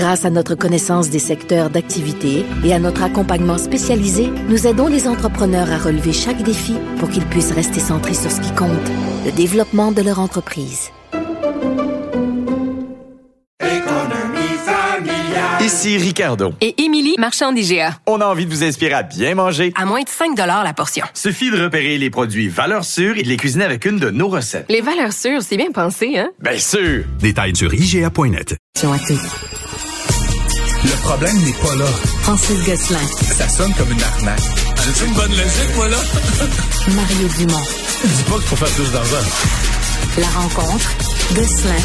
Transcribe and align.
Grâce 0.00 0.24
à 0.24 0.30
notre 0.30 0.54
connaissance 0.54 1.10
des 1.10 1.18
secteurs 1.18 1.68
d'activité 1.68 2.46
et 2.64 2.72
à 2.72 2.78
notre 2.78 3.02
accompagnement 3.02 3.58
spécialisé, 3.58 4.30
nous 4.48 4.66
aidons 4.66 4.86
les 4.86 5.06
entrepreneurs 5.06 5.70
à 5.70 5.76
relever 5.76 6.14
chaque 6.14 6.42
défi 6.42 6.74
pour 6.98 7.10
qu'ils 7.10 7.26
puissent 7.26 7.52
rester 7.52 7.80
centrés 7.80 8.14
sur 8.14 8.30
ce 8.30 8.40
qui 8.40 8.50
compte, 8.54 8.70
le 9.26 9.30
développement 9.30 9.92
de 9.92 10.00
leur 10.00 10.18
entreprise. 10.18 10.88
Ici 15.60 15.98
Ricardo. 15.98 16.54
Et 16.62 16.82
Émilie, 16.82 17.16
marchand 17.18 17.52
d'IGA. 17.52 17.98
On 18.06 18.22
a 18.22 18.24
envie 18.24 18.46
de 18.46 18.50
vous 18.50 18.64
inspirer 18.64 18.94
à 18.94 19.02
bien 19.02 19.34
manger. 19.34 19.74
À 19.76 19.84
moins 19.84 20.00
de 20.00 20.08
5 20.08 20.34
la 20.34 20.72
portion. 20.72 21.04
Suffit 21.12 21.50
de 21.50 21.62
repérer 21.62 21.98
les 21.98 22.08
produits 22.08 22.48
valeurs 22.48 22.86
sûres 22.86 23.18
et 23.18 23.22
de 23.22 23.28
les 23.28 23.36
cuisiner 23.36 23.66
avec 23.66 23.84
une 23.84 23.98
de 23.98 24.08
nos 24.08 24.28
recettes. 24.28 24.64
Les 24.70 24.80
valeurs 24.80 25.12
sûres, 25.12 25.42
c'est 25.42 25.58
bien 25.58 25.72
pensé, 25.72 26.16
hein? 26.16 26.30
Bien 26.40 26.58
sûr! 26.58 27.04
Détails 27.20 27.54
sur 27.54 27.74
IGA.net. 27.74 28.56
Le 30.82 31.02
problème 31.02 31.36
n'est 31.42 31.52
pas 31.52 31.74
là. 31.76 31.86
Francis 32.22 32.58
Gosselin. 32.64 33.06
Ça 33.36 33.48
sonne 33.48 33.72
comme 33.74 33.90
une 33.92 34.02
arnaque. 34.02 34.40
J'ai 34.96 35.06
une 35.06 35.14
bonne 35.14 35.30
logique, 35.30 35.76
moi, 35.76 35.88
là? 35.88 35.98
Mario 36.94 37.28
Dumont. 37.38 37.62
Dis 38.04 38.22
pas 38.22 38.34
qu'il 38.34 38.42
faut 38.42 38.56
faire 38.56 38.74
plus 38.74 38.92
d'argent. 38.92 39.28
La 40.18 40.28
rencontre. 40.28 40.90
Gosselin. 41.34 41.82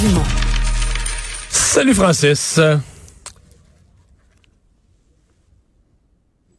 Dumont. 0.00 0.24
Salut 1.50 1.94
Francis. 1.94 2.58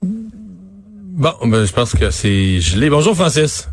Bon, 0.01 1.33
ben, 1.45 1.65
je 1.65 1.73
pense 1.73 1.93
que 1.93 2.11
c'est 2.11 2.59
gelé. 2.59 2.89
Bonjour 2.89 3.15
Francis. 3.15 3.67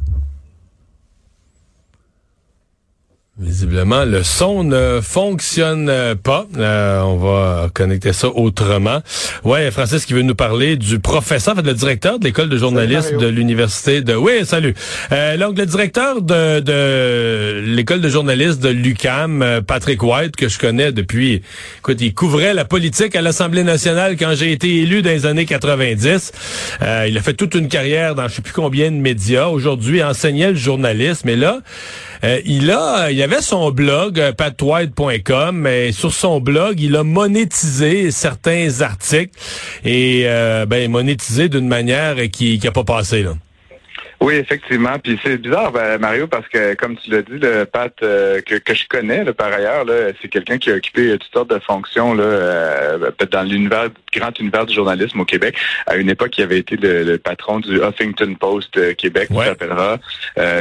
Visiblement, 3.69 4.07
le 4.07 4.23
son 4.23 4.65
ne 4.65 5.01
fonctionne 5.03 5.93
pas. 6.23 6.47
Euh, 6.57 7.03
on 7.03 7.17
va 7.17 7.69
connecter 7.75 8.15
ça 8.15 8.29
autrement. 8.29 9.03
Ouais, 9.45 9.71
Francis 9.71 10.07
qui 10.07 10.15
veut 10.15 10.23
nous 10.23 10.35
parler 10.35 10.77
du 10.77 11.01
professeur, 11.01 11.53
en 11.53 11.57
fait, 11.59 11.67
le 11.67 11.75
directeur 11.75 12.19
de 12.19 12.25
l'école 12.25 12.49
de 12.49 12.57
journalisme 12.57 13.19
de 13.19 13.27
l'université 13.27 14.01
de. 14.01 14.15
Oui, 14.15 14.47
salut. 14.47 14.75
Euh, 15.13 15.37
donc 15.37 15.59
le 15.59 15.67
directeur 15.67 16.23
de, 16.23 16.61
de 16.61 17.63
l'école 17.67 18.01
de 18.01 18.09
journalisme 18.09 18.59
de 18.59 18.71
l'UCAM, 18.71 19.43
euh, 19.43 19.61
Patrick 19.61 20.03
White, 20.03 20.35
que 20.35 20.49
je 20.49 20.59
connais 20.59 20.91
depuis. 20.91 21.43
Écoute, 21.81 22.01
il 22.01 22.15
couvrait 22.15 22.55
la 22.55 22.65
politique 22.65 23.15
à 23.17 23.21
l'Assemblée 23.21 23.65
nationale 23.65 24.17
quand 24.17 24.33
j'ai 24.35 24.51
été 24.51 24.79
élu 24.79 25.03
dans 25.03 25.11
les 25.11 25.27
années 25.27 25.45
90. 25.45 26.33
Euh, 26.81 27.07
il 27.07 27.19
a 27.19 27.21
fait 27.21 27.35
toute 27.35 27.55
une 27.55 27.69
carrière 27.69 28.15
dans 28.15 28.29
je 28.29 28.37
sais 28.37 28.43
plus 28.43 28.55
combien 28.55 28.91
de 28.91 28.97
médias. 28.97 29.49
Aujourd'hui, 29.49 30.03
enseignait 30.03 30.53
le 30.53 30.57
journalisme. 30.57 31.29
Et 31.29 31.37
là. 31.37 31.61
Euh, 32.25 32.41
il 32.45 32.71
a, 32.71 33.11
il 33.11 33.23
avait 33.23 33.41
son 33.41 33.71
blog 33.71 34.19
euh, 34.19 34.33
patwhite.com, 34.33 35.57
mais 35.57 35.93
sur 35.93 36.13
son 36.13 36.41
blog, 36.41 36.81
il 36.81 36.97
a 36.97 37.05
monétisé 37.05 38.11
certains 38.11 38.81
articles 38.81 39.39
et 39.85 40.23
euh, 40.27 40.67
ben 40.67 40.91
monétisé 40.91 41.49
d'une 41.49 41.69
manière 41.69 42.17
qui 42.31 42.61
n'a 42.63 42.73
pas 42.73 42.85
passé 42.85 43.23
là. 43.23 43.35
Oui, 44.21 44.35
effectivement. 44.35 44.99
Puis 44.99 45.19
c'est 45.23 45.37
bizarre, 45.37 45.71
ben, 45.71 45.99
Mario, 45.99 46.27
parce 46.27 46.49
que 46.49 46.75
comme 46.75 46.97
tu 46.97 47.11
l'as 47.11 47.23
dit, 47.23 47.39
le 47.41 47.65
Pat 47.65 47.93
euh, 48.03 48.41
que, 48.41 48.57
que 48.57 48.75
je 48.75 48.87
connais 48.89 49.23
là, 49.23 49.33
par 49.33 49.53
ailleurs, 49.53 49.85
là, 49.85 50.11
c'est 50.21 50.29
quelqu'un 50.29 50.59
qui 50.59 50.71
a 50.71 50.75
occupé 50.75 51.17
toutes 51.19 51.33
sortes 51.33 51.51
de 51.51 51.61
fonctions 51.61 52.15
là, 52.15 52.25
euh, 52.25 53.11
dans 53.31 53.43
l'univers, 53.45 53.91
grand 54.13 54.37
univers 54.41 54.67
du 54.67 54.75
journalisme 54.75 55.21
au 55.21 55.25
Québec. 55.25 55.57
À 55.87 55.97
une 55.97 56.11
époque, 56.11 56.37
il 56.37 56.43
avait 56.43 56.59
été 56.59 56.77
le, 56.77 57.17
patron 57.19 57.61
du 57.61 57.81
Huffington 57.81 58.35
Post 58.35 58.77
euh, 58.77 58.93
Québec, 58.95 59.29
ouais. 59.31 59.47
s'appellera. 59.47 59.99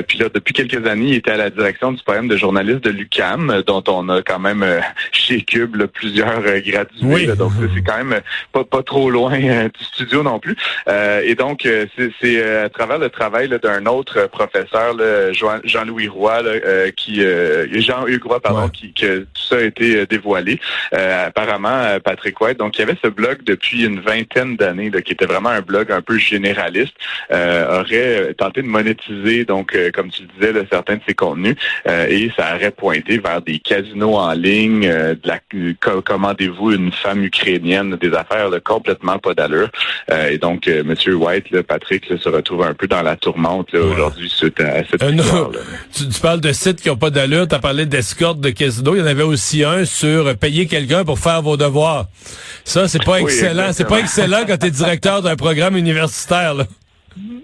puis 0.07 0.19
là, 0.19 0.29
depuis 0.33 0.53
quelques 0.53 0.85
années, 0.85 1.07
il 1.07 1.15
était 1.15 1.31
à 1.31 1.37
la 1.37 1.49
direction 1.49 1.91
du 1.91 2.03
programme 2.03 2.27
de 2.27 2.37
journaliste 2.37 2.83
de 2.83 2.91
l'UCAM, 2.91 3.63
dont 3.65 3.83
on 3.87 4.07
a 4.09 4.21
quand 4.21 4.39
même 4.39 4.65
chez 5.11 5.41
Cube 5.41 5.83
plusieurs 5.87 6.41
gradués. 6.61 7.27
donc 7.35 7.53
c'est 7.73 7.81
quand 7.81 8.03
même 8.03 8.21
pas, 8.51 8.63
pas 8.63 8.83
trop 8.83 9.09
loin 9.09 9.37
du 9.39 9.83
studio 9.83 10.21
non 10.21 10.39
plus. 10.39 10.55
et 10.87 11.35
donc, 11.35 11.67
c'est 12.21 12.43
à 12.43 12.69
travers 12.69 12.99
le 12.99 13.09
travail 13.09 13.46
d'un 13.47 13.85
autre 13.85 14.27
professeur, 14.27 14.95
Jean-Louis 15.63 16.07
Roy, 16.07 16.41
euh, 16.45 16.91
qui 16.91 17.23
euh, 17.23 17.65
Jean-Hugues 17.79 18.23
Roy, 18.23 18.39
pardon, 18.39 18.69
qui 18.69 18.93
que 18.93 19.19
tout 19.19 19.43
ça 19.49 19.57
a 19.57 19.61
été 19.61 19.97
euh, 19.97 20.05
dévoilé. 20.05 20.59
apparemment, 20.91 21.99
Patrick 22.03 22.39
White, 22.41 22.59
donc 22.59 22.77
il 22.77 22.81
y 22.81 22.83
avait 22.83 22.97
ce 23.03 23.07
blog 23.07 23.43
depuis 23.43 23.85
une 23.85 23.99
vingtaine 23.99 24.55
d'années, 24.55 24.91
qui 25.03 25.13
était 25.13 25.25
vraiment 25.25 25.49
un 25.49 25.61
blog 25.61 25.91
un 25.91 26.01
peu 26.01 26.17
généraliste, 26.17 26.93
aurait 27.31 28.33
tenté 28.37 28.61
de 28.61 28.67
monétiser, 28.67 29.45
donc 29.45 29.77
comme 29.93 30.09
tu 30.09 30.23
le 30.23 30.27
disais, 30.53 30.67
certains 30.71 30.95
de 30.95 31.01
ses 31.07 31.13
contenus, 31.13 31.55
et 31.85 32.31
ça 32.35 32.55
aurait 32.55 32.71
pointé 32.71 33.17
vers 33.17 33.41
des 33.41 33.59
casinos 33.59 34.15
en 34.15 34.33
ligne, 34.33 34.81
de 34.81 35.19
la 35.25 35.39
commandez-vous 36.03 36.71
une 36.71 36.91
femme 36.91 37.23
ukrainienne, 37.23 37.95
des 37.95 38.13
affaires 38.13 38.49
complètement 38.63 39.19
pas 39.19 39.33
d'allure. 39.33 39.69
et 40.29 40.37
donc, 40.37 40.67
Monsieur 40.67 41.15
White, 41.15 41.61
Patrick, 41.63 42.05
se 42.05 42.29
retrouve 42.29 42.63
un 42.63 42.73
peu 42.73 42.87
dans 42.87 43.01
la 43.01 43.15
aujourd'hui 43.73 44.29
suite 44.29 44.59
à, 44.59 44.83
cette 44.89 45.01
euh, 45.03 45.11
tu, 45.93 46.07
tu, 46.07 46.19
parles 46.19 46.41
de 46.41 46.51
sites 46.51 46.81
qui 46.81 46.89
n'ont 46.89 46.97
pas 46.97 47.09
d'allure. 47.09 47.47
Tu 47.47 47.55
as 47.55 47.59
parlé 47.59 47.85
d'escorte 47.85 48.39
de 48.39 48.49
casino. 48.49 48.95
Il 48.95 48.99
y 48.99 49.01
en 49.01 49.05
avait 49.07 49.23
aussi 49.23 49.63
un 49.63 49.85
sur 49.85 50.35
payer 50.37 50.67
quelqu'un 50.67 51.03
pour 51.03 51.19
faire 51.19 51.41
vos 51.41 51.57
devoirs. 51.57 52.07
Ça, 52.63 52.87
c'est 52.87 53.03
pas 53.03 53.21
excellent. 53.21 53.71
C'est 53.73 53.87
pas 53.87 53.99
excellent 53.99 54.43
quand 54.47 54.57
tu 54.57 54.67
es 54.67 54.71
directeur 54.71 55.21
d'un 55.21 55.35
programme 55.35 55.77
universitaire. 55.77 56.53
Là. 56.53 56.65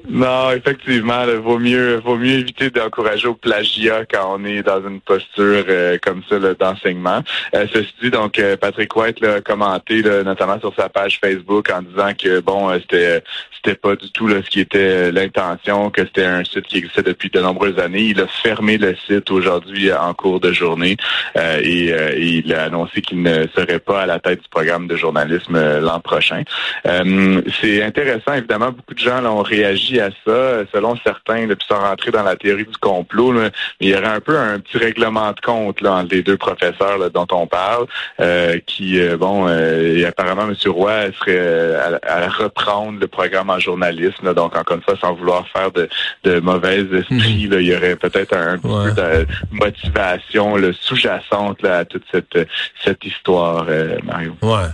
Non, 0.10 0.52
effectivement, 0.52 1.24
il 1.28 1.38
vaut 1.38 1.58
mieux 1.58 1.96
vaut 2.04 2.18
mieux 2.18 2.40
éviter 2.40 2.70
d'encourager 2.70 3.28
au 3.28 3.36
plagiat 3.36 4.06
quand 4.06 4.38
on 4.38 4.46
est 4.46 4.62
dans 4.62 4.86
une 4.86 5.00
posture 5.00 5.64
euh, 5.68 5.98
comme 6.02 6.22
ça 6.30 6.38
d'enseignement. 6.40 7.24
Euh, 7.56 7.66
ceci 7.74 7.94
dit, 8.02 8.12
donc 8.12 8.38
euh, 8.38 8.58
Patrick 8.58 8.96
White 8.96 9.24
a 9.24 9.42
commenté 9.42 10.04
notamment 10.04 10.60
sur 10.60 10.76
sa 10.76 10.90
page 10.90 11.20
Facebook 11.20 11.70
en 11.72 11.82
disant 11.82 12.12
que 12.18 12.42
bon, 12.42 12.72
c'était 12.80 13.24
c'était 13.56 13.76
pas 13.76 13.96
du 13.96 14.12
tout 14.12 14.30
ce 14.30 14.50
qui 14.50 14.60
était 14.60 15.10
l'intention, 15.12 15.90
que 15.90 16.04
c'était 16.04 16.26
un 16.26 16.44
site 16.44 16.66
qui 16.66 16.80
existait 16.80 17.02
depuis 17.02 17.30
de 17.30 17.40
nombreuses 17.40 17.80
années. 17.80 18.02
Il 18.02 18.20
a 18.20 18.28
fermé 18.28 18.78
le 18.78 18.94
site 19.08 19.32
aujourd'hui 19.32 19.92
en 19.94 20.14
cours 20.14 20.42
de 20.42 20.52
journée 20.52 20.98
et, 21.36 21.94
il 22.18 22.54
a 22.54 22.64
annoncé 22.64 23.02
qu'il 23.02 23.22
ne 23.22 23.48
serait 23.56 23.80
pas 23.80 24.02
à 24.02 24.06
la 24.06 24.20
tête 24.20 24.42
du 24.42 24.50
programme 24.50 24.88
de 24.88 24.98
journalisme 24.98 25.80
l'an 25.80 26.02
prochain. 26.02 26.44
C'est 26.84 27.82
intéressant, 27.82 28.34
évidemment, 28.34 28.72
beaucoup 28.72 28.96
de 28.96 29.00
gens 29.00 29.22
l'ont 29.22 29.42
réagi 29.42 29.63
à 29.66 30.10
ça, 30.26 30.66
selon 30.74 30.96
certains, 31.04 31.48
depuis 31.48 31.68
sans 31.68 31.80
rentrer 31.80 32.12
dans 32.12 32.24
la 32.24 32.36
théorie 32.36 32.66
du 32.66 32.78
complot, 32.78 33.34
mais 33.34 33.52
il 33.80 33.90
y 33.90 33.96
aurait 33.96 34.08
un 34.08 34.20
peu 34.20 34.38
un 34.38 34.60
petit 34.60 34.78
règlement 34.78 35.32
de 35.32 35.40
compte 35.40 35.82
là, 35.82 35.94
entre 35.94 36.16
les 36.16 36.24
deux 36.24 36.38
professeurs 36.38 37.10
dont 37.12 37.28
on 37.32 37.48
parle, 37.48 37.88
euh, 38.20 38.60
qui, 38.66 39.00
euh, 39.00 39.18
bon, 39.18 39.48
euh, 39.48 39.98
et 39.98 40.06
apparemment, 40.06 40.44
M. 40.44 40.56
Roy 40.72 41.12
serait 41.20 41.76
à, 42.04 42.28
reprendre 42.28 43.00
le 43.00 43.08
programme 43.08 43.50
en 43.50 43.60
journalisme, 43.60 44.34
donc 44.34 44.56
encore 44.56 44.78
une 44.78 44.84
fois, 44.84 44.96
sans 45.00 45.14
vouloir 45.14 45.48
faire 45.50 45.72
de, 45.72 45.90
de 46.24 46.40
mauvais 46.40 46.82
esprits, 46.82 47.48
mhm. 47.48 47.60
il 47.60 47.62
y 47.62 47.76
aurait 47.76 47.96
peut-être 47.96 48.36
un, 48.36 48.58
peu 48.58 48.92
de 48.92 49.28
motivation 49.52 50.56
sous-jacente 50.80 51.64
à 51.66 51.86
toute 51.86 52.04
cette, 52.12 52.48
cette 52.84 53.04
histoire, 53.06 53.66
Mario. 54.04 54.36
Ouais. 54.42 54.70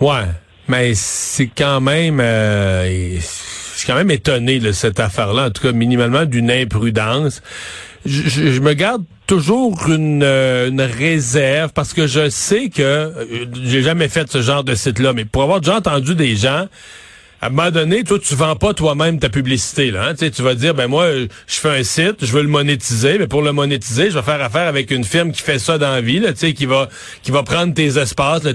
Ouais. 0.00 0.24
Mais 0.66 0.94
c'est 0.94 1.48
quand 1.48 1.80
même 1.80 2.20
suis 3.84 3.92
quand 3.92 3.98
même 3.98 4.10
étonné 4.10 4.60
de 4.60 4.72
cette 4.72 4.98
affaire-là, 4.98 5.46
en 5.46 5.50
tout 5.50 5.62
cas 5.62 5.72
minimalement 5.72 6.24
d'une 6.24 6.50
imprudence. 6.50 7.42
Je, 8.06 8.60
me 8.60 8.74
garde 8.74 9.04
toujours 9.26 9.88
une, 9.88 10.22
euh, 10.22 10.68
une, 10.68 10.82
réserve 10.82 11.72
parce 11.72 11.94
que 11.94 12.06
je 12.06 12.28
sais 12.28 12.68
que 12.68 12.82
euh, 12.82 13.46
j'ai 13.62 13.82
jamais 13.82 14.08
fait 14.08 14.30
ce 14.30 14.42
genre 14.42 14.64
de 14.64 14.74
site-là, 14.74 15.12
mais 15.14 15.24
pour 15.24 15.42
avoir 15.42 15.60
déjà 15.60 15.76
entendu 15.76 16.14
des 16.14 16.36
gens 16.36 16.66
à 17.44 17.48
un 17.48 17.50
moment 17.50 17.70
donné, 17.70 18.04
toi, 18.04 18.18
tu 18.18 18.34
vends 18.34 18.56
pas 18.56 18.72
toi-même 18.72 19.18
ta 19.18 19.28
publicité. 19.28 19.90
Là, 19.90 20.08
hein? 20.08 20.14
Tu 20.14 20.40
vas 20.40 20.54
dire, 20.54 20.72
ben 20.72 20.86
moi, 20.86 21.10
je 21.46 21.54
fais 21.56 21.68
un 21.68 21.82
site, 21.82 22.24
je 22.24 22.32
veux 22.32 22.40
le 22.40 22.48
monétiser, 22.48 23.18
mais 23.18 23.26
pour 23.26 23.42
le 23.42 23.52
monétiser, 23.52 24.08
je 24.08 24.14
vais 24.16 24.22
faire 24.22 24.40
affaire 24.40 24.66
avec 24.66 24.90
une 24.90 25.04
firme 25.04 25.30
qui 25.30 25.42
fait 25.42 25.58
ça 25.58 25.76
dans 25.76 25.90
la 25.90 26.00
vie, 26.00 26.20
là, 26.20 26.32
qui 26.32 26.64
va 26.64 26.88
qui 27.22 27.32
va 27.32 27.42
prendre 27.42 27.74
tes 27.74 27.98
espaces, 27.98 28.44
là, 28.44 28.52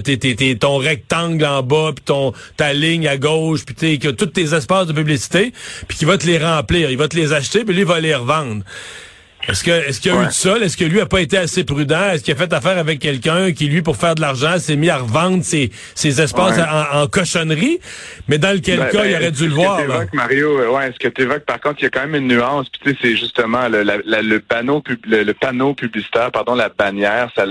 ton 0.58 0.78
rectangle 0.78 1.44
en 1.44 1.62
bas, 1.62 1.92
puis 1.94 2.04
ton 2.04 2.32
ta 2.56 2.72
ligne 2.72 3.06
à 3.06 3.16
gauche, 3.16 3.60
puis 3.64 4.00
tous 4.00 4.26
tes 4.26 4.54
espaces 4.54 4.88
de 4.88 4.92
publicité, 4.92 5.52
puis 5.86 5.96
qui 5.96 6.04
va 6.04 6.18
te 6.18 6.26
les 6.26 6.38
remplir. 6.38 6.90
Il 6.90 6.98
va 6.98 7.06
te 7.06 7.14
les 7.14 7.32
acheter, 7.32 7.64
puis 7.64 7.74
lui, 7.74 7.82
il 7.82 7.86
va 7.86 8.00
les 8.00 8.16
revendre. 8.16 8.64
Est-ce 9.48 9.64
que 9.64 9.70
est-ce 9.70 10.00
qu'il 10.00 10.12
y 10.12 10.14
a 10.16 10.22
eu 10.22 10.26
de 10.26 10.30
ça? 10.32 10.58
Est-ce 10.58 10.76
que 10.76 10.84
lui 10.84 11.00
a 11.00 11.06
pas 11.06 11.20
été 11.20 11.38
assez 11.38 11.64
prudent? 11.64 12.10
Est-ce 12.10 12.22
qu'il 12.22 12.34
a 12.34 12.36
fait 12.36 12.52
affaire 12.52 12.76
avec 12.78 12.98
quelqu'un 13.00 13.52
qui, 13.52 13.66
lui, 13.68 13.80
pour 13.82 13.96
faire 13.96 14.14
de 14.14 14.20
l'argent, 14.20 14.58
s'est 14.58 14.76
mis 14.76 14.90
à 14.90 14.98
revendre 14.98 15.42
ses, 15.42 15.70
ses 15.94 16.20
espaces 16.20 16.56
Ouais. 16.58 16.62
en, 16.62 17.02
en 17.02 17.06
cochonnerie? 17.06 17.80
Mais 18.28 18.38
dans 18.38 18.54
lequel 18.54 18.78
Ben, 18.78 18.90
cas, 18.90 19.04
il 19.06 19.12
ben, 19.12 19.16
aurait 19.16 19.30
dû 19.32 19.44
le 19.44 19.50
que 19.50 19.54
voir. 19.54 19.78
là? 19.80 19.86
t'évoques, 19.86 20.12
Mario, 20.14 20.58
euh, 20.60 20.68
ouais, 20.70 20.92
ce 20.92 20.98
que 20.98 21.08
tu 21.08 21.22
évoques, 21.22 21.44
par 21.46 21.58
contre, 21.60 21.76
il 21.80 21.84
y 21.84 21.86
a 21.86 21.90
quand 21.90 22.06
même 22.06 22.16
une 22.16 22.28
nuance. 22.28 22.68
Puis 22.68 22.80
tu 22.84 22.90
sais, 22.90 22.98
c'est 23.02 23.16
justement 23.16 23.68
le, 23.68 23.82
la- 23.82 23.98
la- 24.04 24.22
le 24.22 24.40
panneau 24.40 24.80
pub- 24.82 25.04
le, 25.06 25.22
le 25.24 25.34
panneau 25.34 25.74
publicitaire, 25.74 26.30
pardon, 26.30 26.54
la 26.54 26.68
bannière, 26.68 27.30
ça 27.34 27.42
a 27.42 27.46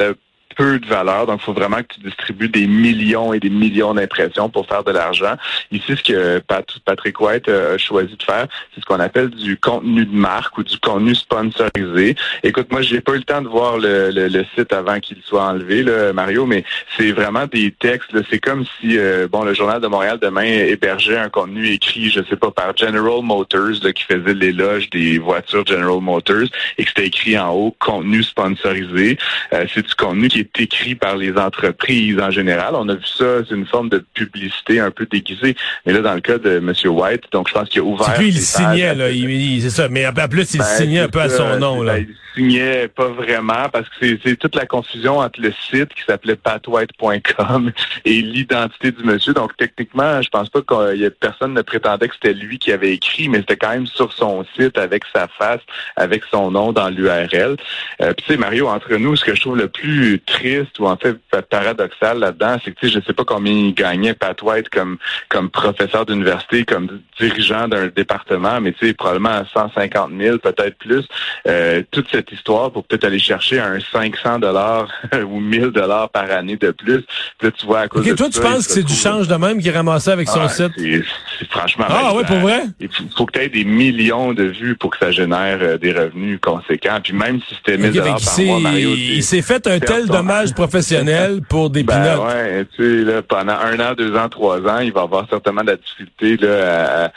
peu 0.59 0.77
de 0.77 0.85
valeur. 0.85 1.25
Donc, 1.25 1.39
il 1.41 1.45
faut 1.45 1.53
vraiment 1.53 1.77
que 1.77 1.93
tu 1.95 2.01
distribues 2.01 2.49
des 2.49 2.67
millions 2.67 3.31
et 3.31 3.39
des 3.39 3.49
millions 3.49 3.93
d'impressions 3.93 4.49
pour 4.49 4.67
faire 4.67 4.83
de 4.83 4.91
l'argent. 4.91 5.35
Ici, 5.71 5.95
ce 5.95 6.03
que 6.03 6.39
Pat- 6.39 6.79
Patrick 6.83 7.19
White 7.21 7.47
euh, 7.47 7.75
a 7.75 7.77
choisi 7.77 8.17
de 8.17 8.23
faire, 8.23 8.47
c'est 8.75 8.81
ce 8.81 8.85
qu'on 8.85 8.99
appelle 8.99 9.29
du 9.29 9.55
contenu 9.55 10.05
de 10.05 10.13
marque 10.13 10.57
ou 10.57 10.63
du 10.63 10.77
contenu 10.79 11.15
sponsorisé. 11.15 12.15
Écoute, 12.43 12.67
moi, 12.71 12.81
j'ai 12.81 12.99
pas 12.99 13.13
eu 13.13 13.19
le 13.19 13.23
temps 13.23 13.41
de 13.41 13.47
voir 13.47 13.77
le, 13.77 14.43
site 14.55 14.73
avant 14.73 14.99
qu'il 14.99 15.17
soit 15.23 15.45
enlevé, 15.45 15.81
là, 15.81 16.11
Mario, 16.11 16.45
mais 16.45 16.65
c'est 16.97 17.13
vraiment 17.13 17.47
des 17.47 17.71
textes. 17.71 18.11
C'est 18.29 18.39
comme 18.39 18.65
si, 18.79 18.97
euh, 18.97 19.29
bon, 19.31 19.45
le 19.45 19.53
Journal 19.53 19.79
de 19.79 19.87
Montréal 19.87 20.19
demain 20.21 20.43
hébergeait 20.43 21.17
un 21.17 21.29
contenu 21.29 21.69
écrit, 21.69 22.09
je 22.09 22.21
sais 22.29 22.35
pas, 22.35 22.51
par 22.51 22.75
General 22.75 23.21
Motors, 23.23 23.79
là, 23.81 23.93
qui 23.93 24.03
faisait 24.03 24.33
l'éloge 24.33 24.89
des 24.89 25.19
voitures 25.19 25.65
General 25.65 26.01
Motors, 26.01 26.49
et 26.77 26.83
que 26.83 26.89
c'était 26.89 27.07
écrit 27.07 27.39
en 27.39 27.51
haut, 27.53 27.75
contenu 27.79 28.23
sponsorisé. 28.23 29.17
Euh, 29.53 29.65
c'est 29.73 29.87
du 29.87 29.95
contenu 29.95 30.27
qui 30.27 30.39
est 30.41 30.48
écrit 30.57 30.95
par 30.95 31.15
les 31.17 31.33
entreprises 31.37 32.19
en 32.19 32.31
général. 32.31 32.73
On 32.75 32.87
a 32.89 32.95
vu 32.95 33.05
ça, 33.05 33.43
c'est 33.47 33.55
une 33.55 33.65
forme 33.65 33.89
de 33.89 34.03
publicité 34.13 34.79
un 34.79 34.91
peu 34.91 35.05
déguisée. 35.05 35.55
Mais 35.85 35.93
là, 35.93 36.01
dans 36.01 36.13
le 36.13 36.21
cas 36.21 36.37
de 36.37 36.57
M. 36.57 36.73
White, 36.85 37.23
donc 37.31 37.47
je 37.49 37.53
pense 37.53 37.69
qu'il 37.69 37.81
a 37.81 37.83
ouvert. 37.83 38.13
Que 38.13 38.23
il 38.23 38.33
signait, 38.37 38.87
à 38.87 38.93
là. 38.93 39.09
Il, 39.09 39.29
il- 39.29 39.61
c'est 39.61 39.69
ça. 39.69 39.89
Mais 39.89 40.05
en 40.07 40.13
plus, 40.27 40.53
il 40.53 40.59
ben, 40.59 40.63
signait 40.65 40.99
un 41.01 41.09
peu 41.09 41.21
à 41.21 41.29
ça, 41.29 41.37
son 41.37 41.59
nom, 41.59 41.81
là. 41.83 41.93
ben, 41.97 42.05
il 42.09 42.15
signait 42.43 42.87
pas 42.87 43.07
vraiment 43.09 43.67
parce 43.71 43.87
que 43.89 44.17
c'est- 44.23 44.35
toute 44.37 44.55
la 44.55 44.65
confusion 44.65 45.17
entre 45.19 45.41
le 45.41 45.51
site 45.69 45.93
qui 45.93 46.03
s'appelait 46.07 46.35
patwhite.com 46.35 47.71
et 48.05 48.21
l'identité 48.21 48.91
du 48.91 49.03
monsieur. 49.03 49.33
Donc 49.33 49.55
techniquement, 49.57 50.21
je 50.21 50.29
pense 50.29 50.49
pas 50.49 50.61
qu'il 50.61 51.01
y 51.01 51.05
a 51.05 51.11
personne 51.11 51.53
ne 51.53 51.61
prétendait 51.61 52.07
que 52.07 52.13
c'était 52.15 52.33
lui 52.33 52.57
qui 52.59 52.71
avait 52.71 52.93
écrit, 52.93 53.29
mais 53.29 53.39
c'était 53.39 53.57
quand 53.57 53.69
même 53.71 53.87
sur 53.87 54.13
son 54.13 54.45
site 54.57 54.77
avec 54.77 55.03
sa 55.13 55.27
face, 55.27 55.61
avec 55.95 56.23
son 56.31 56.51
nom 56.51 56.71
dans 56.71 56.89
l'URL. 56.89 57.57
Euh, 58.01 58.13
Puis 58.13 58.25
tu 58.27 58.33
sais, 58.33 58.37
Mario, 58.37 58.67
entre 58.67 58.95
nous, 58.95 59.15
ce 59.15 59.25
que 59.25 59.35
je 59.35 59.41
trouve 59.41 59.57
le 59.57 59.67
plus 59.67 60.19
triste 60.25 60.38
ou 60.79 60.87
en 60.87 60.97
fait 60.97 61.17
paradoxal 61.49 62.19
là-dedans, 62.19 62.57
c'est 62.63 62.71
que 62.71 62.79
tu 62.79 62.87
sais, 62.89 62.99
je 62.99 63.05
sais 63.05 63.13
pas 63.13 63.25
combien 63.25 63.51
il 63.53 63.73
gagnait 63.73 64.13
Pat 64.13 64.39
White 64.41 64.69
comme 64.69 64.97
comme 65.29 65.49
professeur 65.49 66.05
d'université, 66.05 66.63
comme 66.65 67.01
dirigeant 67.19 67.67
d'un 67.67 67.87
département, 67.87 68.61
mais 68.61 68.71
tu 68.73 68.87
sais, 68.87 68.93
probablement 68.93 69.43
150 69.53 70.11
000, 70.17 70.37
peut-être 70.39 70.77
plus. 70.77 71.05
Euh, 71.47 71.83
toute 71.91 72.07
cette 72.11 72.31
histoire 72.31 72.71
pour 72.71 72.83
peut-être 72.85 73.03
aller 73.05 73.19
chercher 73.19 73.59
un 73.59 73.79
500 73.91 74.39
dollars 74.39 74.89
ou 75.27 75.39
1000 75.39 75.67
dollars 75.67 76.09
par 76.09 76.29
année 76.31 76.55
de 76.57 76.71
plus. 76.71 77.03
Là, 77.41 77.51
tu 77.51 77.65
vois 77.65 77.81
à 77.81 77.87
cause 77.87 78.05
de 78.05 78.13
toi, 78.13 78.27
ça, 78.31 78.31
tu 78.31 78.39
penses 78.47 78.67
que 78.67 78.73
c'est 78.73 78.83
du 78.83 78.93
change 78.93 79.27
de 79.27 79.35
même 79.35 79.61
qu'il 79.61 79.71
ramassait 79.71 80.11
avec 80.11 80.27
son 80.29 80.41
Ah, 80.41 80.49
site? 80.49 80.71
c'est- 80.77 81.03
franchement. 81.49 81.85
Ah, 81.89 82.13
ouais, 82.13 82.21
ça- 82.21 82.27
pour 82.27 82.37
vrai? 82.39 82.61
Il 82.79 82.89
faut, 82.89 83.03
faut 83.15 83.25
que 83.25 83.33
tu 83.33 83.45
aies 83.45 83.49
des 83.49 83.63
millions 83.65 84.33
de 84.33 84.43
vues 84.43 84.75
pour 84.75 84.91
que 84.91 84.97
ça 84.97 85.11
génère 85.11 85.59
euh, 85.61 85.77
des 85.77 85.91
revenus 85.91 86.39
conséquents. 86.41 86.99
Puis 87.03 87.13
même 87.13 87.39
si 87.47 87.55
c'était 87.55 87.77
1000 87.77 87.87
Ok, 87.89 87.93
fait 87.93 87.99
dollars 88.01 88.15
qu'il 88.17 88.25
par 88.25 88.45
mois, 88.45 88.59
Mario, 88.59 88.89
il 88.95 89.23
s'est 89.23 89.41
fait 89.41 89.67
un 89.67 89.79
tel 89.79 90.07
professionnel 90.55 91.41
pour 91.47 91.69
des 91.69 91.83
ben 91.83 91.93
pinottes. 92.01 92.27
ouais, 92.27 92.65
tu 92.75 92.83
sais, 92.83 93.03
là, 93.11 93.21
pendant 93.21 93.53
un 93.53 93.79
an, 93.79 93.93
deux 93.97 94.15
ans, 94.15 94.29
trois 94.29 94.59
ans, 94.61 94.79
il 94.79 94.91
va 94.91 95.01
avoir 95.01 95.27
certainement 95.29 95.61
de 95.61 95.67
la 95.71 95.75
difficulté 95.77 96.37
là, 96.37 96.55
à, 96.65 97.05
à- 97.05 97.11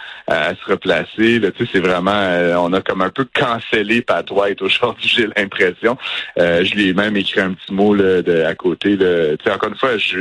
à 0.49 0.55
se 0.55 0.65
replacer. 0.71 1.39
Là, 1.39 1.51
tu 1.51 1.65
sais, 1.67 1.71
c'est 1.75 1.81
vraiment, 1.81 2.13
euh, 2.15 2.55
on 2.57 2.73
a 2.73 2.81
comme 2.81 3.03
un 3.03 3.11
peu 3.11 3.27
cancellé 3.35 4.01
Pat 4.03 4.29
White 4.31 4.63
aujourd'hui, 4.63 5.09
j'ai 5.15 5.27
l'impression. 5.37 5.97
Euh, 6.39 6.65
je 6.65 6.75
lui 6.75 6.89
ai 6.89 6.95
même 6.95 7.17
écrit 7.17 7.41
un 7.41 7.53
petit 7.53 7.73
mot 7.73 7.95
là, 7.95 8.23
de, 8.23 8.43
à 8.43 8.55
côté. 8.55 8.97
Là. 8.97 9.37
Tu 9.37 9.45
sais, 9.45 9.53
encore 9.53 9.69
une 9.71 9.77
fois, 9.77 9.97
je, 9.99 10.21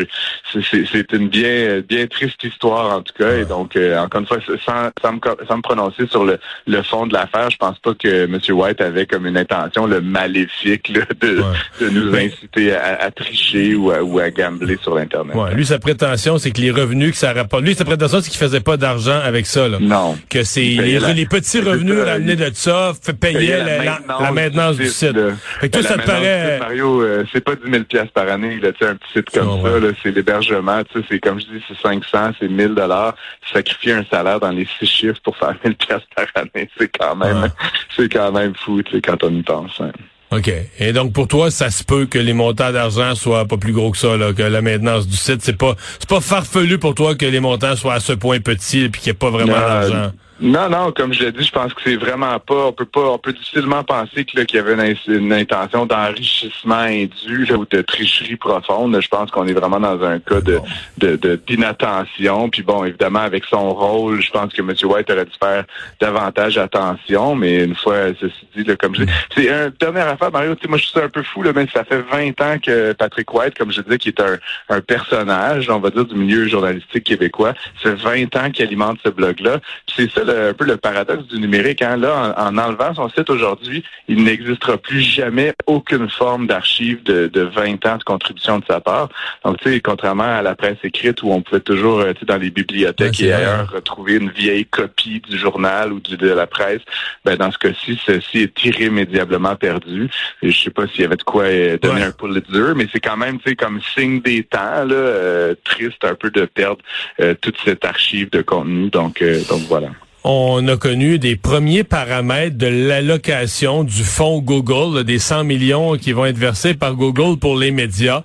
c'est- 0.52 0.86
c'est 0.92 1.12
une 1.14 1.30
bien, 1.30 1.82
bien 1.88 2.08
triste 2.08 2.44
histoire 2.44 2.98
en 2.98 3.02
tout 3.02 3.14
cas. 3.18 3.38
Et 3.38 3.46
donc, 3.46 3.76
euh, 3.76 3.98
encore 4.00 4.22
une 4.22 4.28
fois, 4.28 4.38
sans, 4.66 4.90
sans, 5.02 5.14
me, 5.14 5.20
sans 5.48 5.58
me 5.58 5.62
prononcer 5.62 6.08
sur 6.08 6.26
le, 6.26 6.40
le 6.68 6.82
fond 6.84 7.08
de 7.08 7.14
l'affaire, 7.14 7.50
je 7.50 7.58
pense 7.58 7.80
pas 7.80 7.94
que 7.94 8.26
M. 8.26 8.40
White 8.50 8.82
avait 8.82 9.06
comme 9.06 9.26
une 9.28 9.38
intention 9.38 9.86
le 9.86 10.02
maléfique 10.02 10.90
là, 10.90 11.02
de, 11.20 11.40
Ouais. 11.42 11.46
de 11.80 11.90
nous 11.90 12.14
inciter 12.16 12.74
à, 12.76 12.81
à 12.84 13.12
tricher 13.12 13.76
ou 13.76 13.92
à, 13.92 14.02
ou 14.02 14.20
à 14.20 14.30
gambler 14.30 14.78
sur 14.82 14.96
l'Internet. 14.96 15.36
Ouais, 15.36 15.54
lui, 15.54 15.66
sa 15.66 15.80
prétention, 15.80 16.38
c'est 16.38 16.52
que 16.52 16.62
les 16.62 16.72
revenus 16.72 17.12
que 17.12 17.18
ça 17.18 17.34
rapporte. 17.34 17.64
Lui, 17.64 17.76
sa 17.76 17.86
prétention, 17.86 18.22
c'est 18.22 18.30
qu'il 18.30 18.40
faisait 18.40 18.60
pas 18.62 18.78
d'argent 18.78 19.20
avec 19.24 19.46
ça, 19.46 19.68
là. 19.68 19.78
Non. 19.80 20.18
Que 20.30 20.44
c'est 20.44 20.62
les, 20.62 21.00
la- 21.00 21.14
les 21.14 21.26
petits 21.26 21.60
revenus 21.60 21.98
ça, 21.98 22.06
ramenés 22.14 22.36
de 22.36 22.50
ça, 22.54 22.94
payer 23.20 23.58
la, 23.58 23.84
la- 23.84 24.00
la 24.20 24.32
maintenance 24.32 24.78
du 24.78 24.88
site. 24.88 25.16
Fait 25.60 25.70
que 25.70 25.82
ça 25.82 25.98
te 25.98 26.06
paraît. 26.06 26.54
site, 26.54 26.60
Mario, 26.62 27.02
euh, 27.04 27.24
c'est 27.32 27.44
pas 27.44 27.56
10 27.56 27.72
000 27.72 27.84
piastres 27.86 28.14
par 28.14 28.28
année. 28.30 28.60
Là, 28.60 28.70
un 28.82 28.96
petit 28.96 29.12
site 29.14 29.30
comme 29.32 29.62
ça, 29.62 29.74
ouais. 29.74 29.80
là, 29.80 29.88
c'est 30.02 30.12
l'hébergement. 30.12 30.84
Tu 30.92 31.00
sais, 31.00 31.06
c'est 31.10 31.20
comme 31.20 31.40
je 31.40 31.46
dis, 31.46 31.64
c'est 31.68 31.78
500, 31.82 32.32
c'est 32.40 32.48
1000 32.48 32.70
dollars. 32.76 33.16
Sacrifier 33.54 33.94
un 33.94 34.06
salaire 34.10 34.40
dans 34.40 34.52
les 34.52 34.68
six 34.80 34.86
chiffres 34.88 35.20
pour 35.24 35.36
faire 35.38 35.54
1000 35.64 35.76
piastres 35.76 36.08
par 36.16 36.26
année, 36.36 36.70
c'est 36.78 36.90
quand 36.98 37.16
même, 37.16 37.42
Ouais. 37.44 37.48
c'est 37.96 38.10
quand 38.12 38.32
même 38.32 38.54
fou, 38.56 38.82
tu 38.84 38.92
sais, 38.94 39.02
quand 39.02 39.24
on 39.24 39.30
y 39.34 39.42
pense. 39.44 39.80
hein. 39.80 39.92
OK. 40.32 40.52
Et 40.80 40.94
donc, 40.94 41.12
pour 41.12 41.28
toi, 41.28 41.52
ça 41.52 41.70
se 41.70 41.84
peut 41.84 42.06
que 42.06 42.18
les 42.18 42.34
montants 42.34 42.72
d'argent 42.72 43.16
soient 43.16 43.46
pas 43.46 43.58
plus 43.58 43.74
gros 43.74 43.92
que 43.92 43.98
ça, 43.98 44.16
là, 44.16 44.32
que 44.32 44.44
la 44.44 44.62
maintenance 44.62 45.08
du 45.08 45.18
site. 45.18 45.42
C'est 45.42 45.58
pas, 45.58 45.76
c'est 46.00 46.10
pas 46.10 46.22
farfelu 46.22 46.78
pour 46.78 46.96
toi 46.96 47.16
que 47.16 47.26
les 47.26 47.42
montants 47.42 47.76
soient 47.76 47.96
à 47.96 48.00
ce 48.00 48.14
point 48.14 48.40
petits 48.40 48.86
et 48.86 48.90
qu'il 48.90 49.04
n'y 49.04 49.10
ait 49.10 49.14
pas 49.14 49.30
vraiment 49.30 49.54
d'argent. 49.54 50.12
Non, 50.42 50.70
non, 50.70 50.92
comme 50.92 51.14
je 51.14 51.24
l'ai 51.24 51.32
dit, 51.32 51.44
je 51.44 51.52
pense 51.52 51.72
que 51.72 51.82
c'est 51.84 51.98
vraiment 51.98 52.40
pas, 52.40 52.66
on 52.66 52.74
peut 52.74 52.86
pas, 52.86 53.12
on 53.12 53.20
peut 53.20 53.32
difficilement 53.32 53.84
penser 53.84 54.26
que 54.26 54.42
qu'il 54.42 54.58
y 54.58 54.60
avait 54.60 54.96
une, 55.06 55.32
intention 55.32 55.86
d'enrichissement 55.86 56.76
indu 56.76 57.46
là, 57.46 57.58
ou 57.58 57.68
de 57.70 57.82
tricherie 57.84 58.38
profonde. 58.38 59.00
Je 59.00 59.08
pense 59.08 59.30
qu'on 59.30 59.48
est 59.48 59.54
vraiment 59.54 59.80
dans 59.80 60.02
un 60.04 60.18
cas 60.18 60.42
de, 60.42 60.60
de, 60.98 61.40
d'inattention. 61.46 62.50
Puis 62.50 62.64
bon, 62.64 62.84
évidemment, 62.86 63.20
avec 63.20 63.46
son 63.46 63.70
rôle, 63.70 64.20
je 64.20 64.32
pense 64.32 64.52
que 64.52 64.62
M. 64.62 64.74
White 64.84 65.12
aurait 65.12 65.26
dû 65.26 65.32
faire 65.40 65.64
davantage 66.00 66.58
attention. 66.58 67.36
Mais 67.36 67.64
une 67.64 67.76
fois 67.76 68.08
ceci 68.20 68.48
dit, 68.56 68.64
là, 68.64 68.76
comme 68.76 68.96
je 68.96 69.04
dis, 69.04 69.12
c'est 69.36 69.48
une 69.48 69.72
dernière 69.80 70.08
affaire, 70.08 70.32
Mario. 70.32 70.56
Tu 70.56 70.64
sais, 70.64 70.68
moi, 70.70 70.80
je 70.80 70.88
suis 70.88 71.00
un 71.00 71.10
peu 71.10 71.22
fou, 71.22 71.44
là, 71.44 71.52
mais 71.54 71.68
ça 71.72 71.84
fait 71.84 72.02
20 72.02 72.42
ans 72.42 72.58
que 72.58 72.94
Patrick 72.94 73.32
White, 73.32 73.56
comme 73.60 73.72
je 73.72 73.82
disais, 73.82 74.00
qui 74.00 74.10
est 74.10 74.20
un, 74.20 74.40
un 74.70 74.82
personnage, 74.82 75.70
on 75.70 75.80
va 75.80 75.92
dire, 75.92 76.06
du 76.06 76.16
milieu 76.16 76.48
journalistique 76.48 77.04
québécois, 77.04 77.54
ça 77.84 77.96
fait 77.96 78.26
20 78.26 78.36
ans 78.38 78.50
qu'il 78.50 78.66
alimente 78.66 78.98
ce 79.06 79.10
blog-là. 79.10 79.60
C'est 79.96 80.10
ça 80.10 80.24
un 80.32 80.54
peu 80.54 80.66
le 80.66 80.78
paradoxe 80.78 81.26
du 81.28 81.40
numérique. 81.40 81.82
Hein. 81.82 81.98
Là, 81.98 82.34
en, 82.38 82.58
en 82.58 82.58
enlevant 82.58 82.94
son 82.94 83.10
site 83.10 83.30
aujourd'hui, 83.30 83.84
il 84.08 84.24
n'existera 84.24 84.78
plus 84.78 85.02
jamais 85.02 85.54
aucune 85.68 86.10
forme 86.10 86.48
d'archive 86.48 87.04
de, 87.04 87.28
de 87.28 87.42
20 87.42 87.86
ans 87.86 87.98
de 87.98 88.04
contribution 88.04 88.60
de 88.60 88.66
sa 88.66 88.80
part. 88.80 89.10
Donc, 89.46 89.58
tu 89.60 89.72
sais, 89.72 89.80
contrairement 89.80 90.24
à 90.24 90.42
la 90.42 90.56
presse 90.56 90.78
écrite 90.84 91.24
où 91.24 91.32
on 91.32 91.42
pouvait 91.42 91.60
toujours, 91.62 92.00
euh, 92.00 92.14
tu 92.14 92.22
sais, 92.22 92.26
dans 92.26 92.38
les 92.38 92.50
bibliothèques 92.52 93.20
Ouais, 93.20 93.26
et 93.26 93.32
vrai, 93.32 93.44
ailleurs, 93.44 93.72
retrouver 93.72 94.16
une 94.16 94.30
vieille 94.32 94.66
copie 94.66 95.22
du 95.22 95.38
journal 95.38 95.94
ou 95.94 96.00
du, 96.00 96.18
de 96.18 96.30
la 96.30 96.48
presse, 96.48 96.82
ben, 97.26 97.36
dans 97.36 97.52
ce 97.52 97.58
cas-ci, 97.58 98.00
ceci 98.06 98.40
est 98.40 98.64
irrémédiablement 98.66 99.56
perdu. 99.56 100.10
Et 100.42 100.52
je 100.52 100.60
sais 100.64 100.70
pas 100.70 100.88
s'il 100.88 101.02
y 101.02 101.06
avait 101.06 101.18
de 101.18 101.24
quoi 101.24 101.44
euh, 101.44 101.78
donner 101.78 102.02
Ouais. 102.02 102.08
un 102.08 102.12
Pulitzer, 102.12 102.74
mais 102.76 102.88
c'est 102.92 103.00
quand 103.00 103.18
même, 103.18 103.38
tu 103.40 103.50
sais, 103.50 103.56
comme 103.56 103.80
signe 103.96 104.22
des 104.22 104.44
temps, 104.44 104.86
là, 104.86 104.94
euh, 104.94 105.56
triste 105.64 106.04
un 106.04 106.16
peu 106.16 106.32
de 106.32 106.46
perdre 106.46 106.82
euh, 107.20 107.34
toute 107.42 107.58
cette 107.66 107.84
archive 107.86 108.30
de 108.32 108.42
contenu. 108.42 108.90
Donc, 108.90 109.24
donc 109.50 109.62
voilà. 109.68 109.88
On 110.24 110.68
a 110.68 110.78
connu 110.78 111.18
des 111.18 111.36
premiers 111.36 111.84
paramètres 111.84 112.58
de 112.58 112.68
l'allocation 112.68 113.84
du 113.84 114.04
fonds 114.04 114.40
Google, 114.40 115.04
des 115.04 115.20
100 115.20 115.44
millions 115.44 115.98
qui 115.98 116.12
vont 116.12 116.26
être 116.26 116.38
versés 116.38 116.74
par 116.74 116.96
Google 116.96 117.38
pour 117.40 117.58
les 117.58 117.72
médias. 117.72 118.24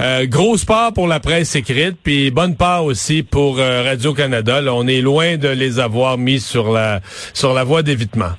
Euh, 0.00 0.26
grosse 0.26 0.64
part 0.64 0.92
pour 0.92 1.06
la 1.06 1.20
presse 1.20 1.54
écrite, 1.54 1.96
puis 2.02 2.30
bonne 2.30 2.56
part 2.56 2.84
aussi 2.84 3.22
pour 3.22 3.58
euh, 3.58 3.82
Radio-Canada. 3.82 4.60
Là, 4.60 4.74
on 4.74 4.86
est 4.86 5.00
loin 5.02 5.36
de 5.36 5.48
les 5.48 5.80
avoir 5.80 6.16
mis 6.16 6.40
sur 6.40 6.72
la 6.72 7.00
sur 7.34 7.52
la 7.52 7.64
voie 7.64 7.82
d'évitement. 7.82 8.32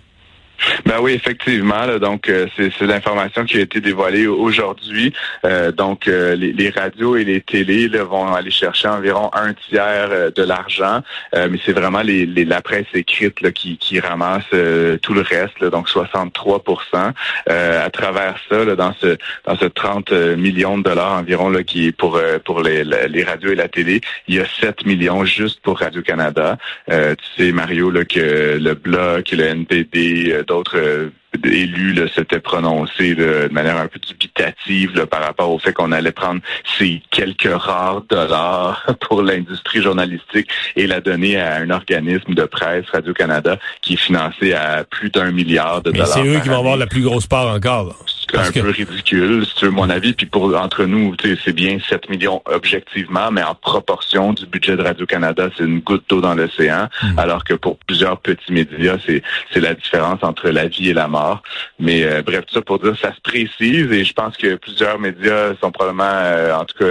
Ben 0.85 0.99
oui, 1.01 1.13
effectivement. 1.13 1.85
là, 1.87 1.97
donc, 1.97 2.29
euh, 2.29 2.45
c'est 2.55 2.79
l'information 2.81 3.43
qui 3.43 3.57
a 3.57 3.61
été 3.61 3.81
dévoilée 3.81 4.27
aujourd'hui. 4.27 5.11
Euh, 5.43 5.71
donc, 5.71 6.07
euh, 6.07 6.35
les, 6.35 6.53
les 6.53 6.69
radios 6.69 7.15
et 7.15 7.23
les 7.23 7.41
télés 7.41 7.87
là, 7.89 8.03
vont 8.03 8.31
aller 8.33 8.51
chercher 8.51 8.87
environ 8.89 9.31
un 9.33 9.53
tiers 9.53 10.09
euh, 10.11 10.29
de 10.29 10.43
l'argent, 10.43 11.01
Euh, 11.33 11.47
mais 11.49 11.57
c'est 11.65 11.71
vraiment 11.73 12.01
les, 12.03 12.25
les- 12.27 12.45
la 12.45 12.61
presse 12.61 12.85
écrite 12.93 13.41
là, 13.41 13.51
qui, 13.51 13.77
qui 13.77 13.99
ramasse 13.99 14.43
euh, 14.53 14.97
tout 15.01 15.13
le 15.15 15.21
reste, 15.21 15.59
là, 15.59 15.69
donc 15.71 15.89
63% 15.89 17.13
euh, 17.49 17.85
À 17.85 17.89
travers 17.89 18.35
ça, 18.47 18.63
là, 18.63 18.75
dans 18.75 18.93
ce 19.01 19.17
dans 19.45 19.57
ce 19.57 19.65
30 19.65 20.11
millions 20.37 20.77
de 20.77 20.83
dollars 20.83 21.13
environ 21.13 21.49
là, 21.49 21.63
qui 21.63 21.87
est 21.87 21.91
pour 21.91 22.19
pour 22.45 22.61
les, 22.61 22.83
les 22.83 23.23
radios 23.23 23.51
et 23.51 23.55
la 23.55 23.67
télé, 23.67 24.01
il 24.27 24.35
y 24.35 24.39
a 24.39 24.45
7 24.61 24.85
millions 24.85 25.25
juste 25.25 25.59
pour 25.61 25.79
Radio-Canada. 25.79 26.57
Euh, 26.91 27.15
tu 27.35 27.45
sais, 27.47 27.51
Mario, 27.51 27.89
là, 27.89 28.05
que 28.05 28.57
le 28.61 28.73
Bloc, 28.75 29.31
le 29.31 29.45
NPD, 29.45 30.31
euh, 30.31 30.43
d'autres 30.75 30.85
euh, 30.85 31.09
élus 31.51 31.95
s'étaient 32.13 32.39
prononcés 32.39 33.15
de 33.15 33.49
manière 33.51 33.77
un 33.77 33.87
peu 33.87 33.99
dubitative 33.99 34.95
là, 34.95 35.05
par 35.05 35.21
rapport 35.21 35.51
au 35.51 35.59
fait 35.59 35.73
qu'on 35.73 35.91
allait 35.91 36.11
prendre 36.11 36.41
ces 36.77 37.01
quelques 37.11 37.53
rares 37.53 38.01
dollars 38.09 38.85
pour 39.01 39.21
l'industrie 39.21 39.81
journalistique 39.81 40.47
et 40.75 40.87
la 40.87 41.01
donner 41.01 41.37
à 41.39 41.55
un 41.55 41.69
organisme 41.69 42.33
de 42.33 42.43
presse, 42.43 42.85
Radio-Canada, 42.91 43.57
qui 43.81 43.93
est 43.93 43.97
financé 43.97 44.53
à 44.53 44.83
plus 44.83 45.09
d'un 45.09 45.31
milliard 45.31 45.81
de 45.81 45.91
Mais 45.91 45.99
dollars. 45.99 46.13
c'est 46.13 46.25
eux 46.25 46.33
par 46.35 46.43
qui 46.43 46.49
vont 46.49 46.59
avoir 46.59 46.77
la 46.77 46.87
plus 46.87 47.01
grosse 47.01 47.27
part 47.27 47.47
encore. 47.47 47.85
là. 47.87 47.93
Un 48.39 48.51
que- 48.51 48.59
peu 48.59 48.69
ridicule, 48.69 49.45
si 49.45 49.55
tu 49.55 49.65
veux 49.65 49.71
mon 49.71 49.89
avis. 49.89 50.13
Puis 50.13 50.25
pour 50.25 50.55
entre 50.55 50.85
nous, 50.85 51.15
c'est 51.43 51.53
bien 51.53 51.77
7 51.87 52.09
millions 52.09 52.41
objectivement, 52.45 53.31
mais 53.31 53.43
en 53.43 53.55
proportion 53.55 54.33
du 54.33 54.45
budget 54.45 54.75
de 54.77 54.81
Radio-Canada, 54.83 55.49
c'est 55.57 55.63
une 55.63 55.79
goutte 55.79 56.03
d'eau 56.09 56.21
dans 56.21 56.33
l'océan. 56.35 56.87
Hmm. 57.03 57.19
Alors 57.19 57.43
que 57.43 57.53
pour 57.53 57.77
plusieurs 57.77 58.17
petits 58.19 58.51
médias, 58.51 58.97
c'est 59.05 59.21
c'est 59.51 59.59
la 59.59 59.73
différence 59.73 60.19
entre 60.23 60.49
la 60.49 60.67
vie 60.67 60.89
et 60.89 60.93
la 60.93 61.07
mort. 61.07 61.41
Mais 61.79 62.03
euh, 62.03 62.21
bref, 62.21 62.45
tout 62.47 62.55
ça 62.55 62.61
pour 62.61 62.79
dire, 62.79 62.95
ça 62.99 63.13
se 63.13 63.21
précise 63.21 63.91
et 63.91 64.03
je 64.03 64.13
pense 64.13 64.35
que 64.37 64.55
plusieurs 64.55 64.99
médias 64.99 65.53
sont 65.61 65.71
probablement, 65.71 66.03
euh, 66.05 66.53
en 66.55 66.65
tout 66.65 66.77
cas, 66.77 66.85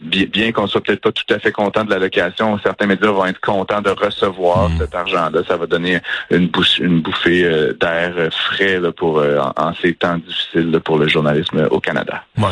bien, 0.00 0.24
bien 0.26 0.52
qu'on 0.52 0.66
soit 0.66 0.80
peut-être 0.82 1.00
pas 1.00 1.12
tout 1.12 1.24
à 1.34 1.38
fait 1.38 1.52
content 1.52 1.84
de 1.84 1.90
l'allocation, 1.90 2.58
certains 2.62 2.86
médias 2.86 3.10
vont 3.10 3.26
être 3.26 3.40
contents 3.40 3.80
de 3.82 3.90
recevoir 3.90 4.68
Hmm. 4.70 4.78
cet 4.78 4.94
argent-là. 4.94 5.40
Ça 5.48 5.56
va 5.56 5.66
donner 5.66 5.98
une, 6.30 6.48
bouche, 6.48 6.78
une 6.78 7.00
bouffée 7.00 7.44
euh, 7.44 7.72
d'air 7.74 8.12
frais 8.32 8.78
là, 8.80 8.92
pour 8.92 9.18
euh, 9.18 9.38
en, 9.38 9.52
en 9.70 9.74
ces 9.80 9.94
temps 9.94 10.16
difficiles 10.18 10.41
là, 10.54 10.80
pour 10.80 10.98
le 10.98 11.08
journalisme 11.08 11.66
au 11.70 11.80
Canada. 11.80 12.24
Ouais, 12.38 12.44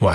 ouais. 0.00 0.12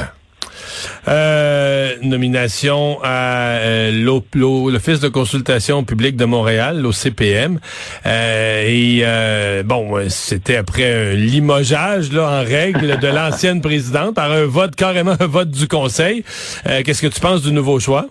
Euh, 1.08 1.96
nomination 2.01 3.00
à 3.03 3.58
euh, 3.60 3.91
l'O- 3.91 4.25
l'O- 4.34 4.70
l'Office 4.70 5.00
de 5.00 5.08
consultation 5.10 5.84
publique 5.84 6.15
de 6.15 6.25
Montréal, 6.25 6.82
l'OCPM. 6.82 7.60
Euh, 8.05 8.63
et 8.65 9.01
euh, 9.03 9.63
bon, 9.63 9.98
euh, 9.98 10.05
c'était 10.10 10.55
après 10.55 11.12
un 11.12 11.13
limogeage 11.13 12.12
là, 12.12 12.41
en 12.41 12.44
règle 12.44 12.98
de 13.00 13.08
l'ancienne 13.08 13.62
présidente 13.62 14.15
par 14.15 14.32
un 14.32 14.46
vote, 14.46 14.75
carrément 14.75 15.15
un 15.20 15.27
vote 15.27 15.51
du 15.51 15.67
Conseil. 15.67 16.24
Euh, 16.67 16.82
Qu'est-ce 16.84 17.01
que 17.01 17.08
tu 17.08 17.20
penses 17.20 17.41
du 17.44 17.51
nouveau 17.51 17.79
choix? 17.79 18.08